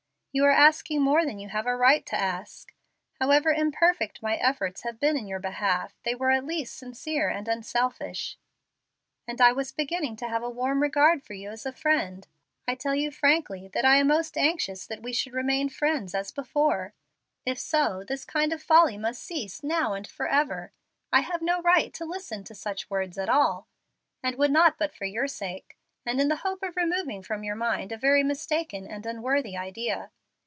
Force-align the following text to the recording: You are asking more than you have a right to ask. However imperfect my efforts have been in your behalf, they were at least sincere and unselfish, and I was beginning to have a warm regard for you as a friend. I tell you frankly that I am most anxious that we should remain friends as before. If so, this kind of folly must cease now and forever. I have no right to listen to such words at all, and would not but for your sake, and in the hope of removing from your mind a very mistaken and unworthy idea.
You 0.33 0.45
are 0.45 0.51
asking 0.51 1.01
more 1.01 1.25
than 1.25 1.39
you 1.39 1.49
have 1.49 1.65
a 1.65 1.75
right 1.75 2.05
to 2.05 2.15
ask. 2.15 2.73
However 3.19 3.51
imperfect 3.51 4.23
my 4.23 4.37
efforts 4.37 4.83
have 4.83 4.97
been 4.97 5.17
in 5.17 5.27
your 5.27 5.41
behalf, 5.41 5.93
they 6.05 6.15
were 6.15 6.31
at 6.31 6.45
least 6.45 6.77
sincere 6.77 7.27
and 7.27 7.49
unselfish, 7.49 8.37
and 9.27 9.41
I 9.41 9.51
was 9.51 9.73
beginning 9.73 10.15
to 10.15 10.29
have 10.29 10.41
a 10.41 10.49
warm 10.49 10.81
regard 10.81 11.21
for 11.21 11.33
you 11.33 11.49
as 11.49 11.65
a 11.65 11.73
friend. 11.73 12.29
I 12.65 12.75
tell 12.75 12.95
you 12.95 13.11
frankly 13.11 13.67
that 13.73 13.83
I 13.83 13.97
am 13.97 14.07
most 14.07 14.37
anxious 14.37 14.87
that 14.87 15.01
we 15.03 15.11
should 15.11 15.33
remain 15.33 15.67
friends 15.67 16.15
as 16.15 16.31
before. 16.31 16.93
If 17.45 17.59
so, 17.59 18.05
this 18.07 18.23
kind 18.23 18.53
of 18.53 18.63
folly 18.63 18.97
must 18.97 19.21
cease 19.21 19.61
now 19.61 19.91
and 19.91 20.07
forever. 20.07 20.71
I 21.11 21.19
have 21.23 21.41
no 21.41 21.61
right 21.61 21.93
to 21.95 22.05
listen 22.05 22.45
to 22.45 22.55
such 22.55 22.89
words 22.89 23.17
at 23.17 23.27
all, 23.27 23.67
and 24.23 24.37
would 24.37 24.51
not 24.51 24.77
but 24.77 24.93
for 24.95 25.03
your 25.03 25.27
sake, 25.27 25.75
and 26.05 26.21
in 26.21 26.29
the 26.29 26.37
hope 26.47 26.63
of 26.63 26.77
removing 26.77 27.21
from 27.21 27.43
your 27.43 27.55
mind 27.57 27.91
a 27.91 27.97
very 27.97 28.23
mistaken 28.23 28.87
and 28.87 29.05
unworthy 29.05 29.57
idea. 29.57 30.09